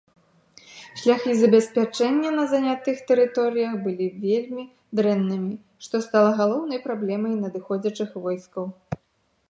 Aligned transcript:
Шляхі 1.01 1.33
забеспячэння 1.41 2.29
на 2.37 2.45
занятых 2.53 2.97
тэрыторыях 3.11 3.77
былі 3.85 4.07
вельмі 4.25 4.63
дрэннымі, 5.01 5.53
што 5.89 5.95
стала 6.07 6.29
галоўнай 6.41 6.79
праблемай 6.91 7.33
надыходзячых 7.47 8.21
войскаў. 8.27 8.65